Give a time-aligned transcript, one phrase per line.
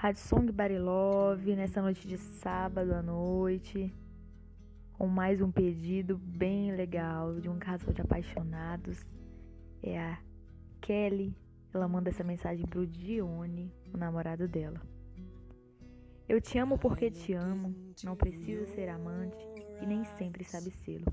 [0.00, 3.92] Rádio Song Barilove, nessa noite de sábado à noite,
[4.92, 8.96] com mais um pedido bem legal de um casal de apaixonados.
[9.82, 10.22] É a
[10.80, 11.36] Kelly,
[11.74, 14.80] ela manda essa mensagem pro Dione, o namorado dela.
[16.28, 19.44] Eu te amo porque te amo, não precisa ser amante
[19.82, 21.12] e nem sempre sabe sê-lo.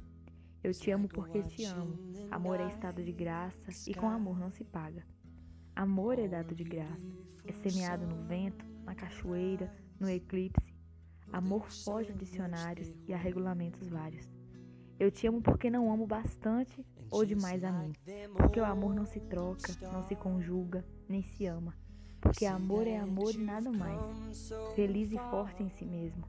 [0.64, 1.98] Eu te amo porque te amo,
[2.30, 5.04] amor é estado de graça e com amor não se paga.
[5.76, 7.04] Amor é dado de graça,
[7.48, 10.74] é semeado no vento, na cachoeira, no eclipse.
[11.34, 14.30] Amor foge a dicionários e a regulamentos vários.
[15.00, 17.94] Eu te amo porque não amo bastante ou demais a mim.
[18.38, 21.76] Porque o amor não se troca, não se conjuga, nem se ama.
[22.22, 24.50] Porque amor é amor e nada mais.
[24.76, 26.24] Feliz e forte em si mesmo.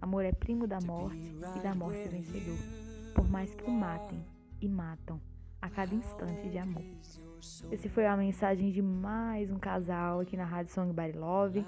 [0.00, 2.58] Amor é primo da morte e da morte vencedor.
[3.14, 4.24] Por mais que o matem
[4.60, 5.20] e matam
[5.60, 6.84] a cada instante de amor.
[7.70, 11.64] Esse foi a mensagem de mais um casal aqui na Rádio Song by Love.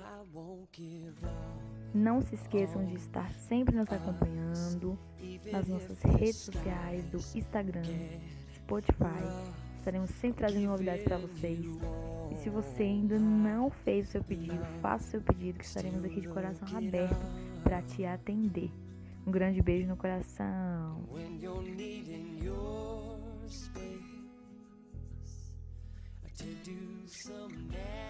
[1.94, 4.98] Não se esqueçam de estar sempre nos acompanhando
[5.50, 7.82] nas nossas redes sociais do Instagram,
[8.54, 9.22] Spotify.
[9.78, 11.64] Estaremos sempre trazendo novidades para vocês.
[12.30, 16.04] E se você ainda não fez o seu pedido, faça o seu pedido que estaremos
[16.04, 17.26] aqui de coração aberto
[17.62, 18.70] para te atender.
[19.26, 21.04] Um grande beijo no coração.
[26.38, 28.07] To do some navigating.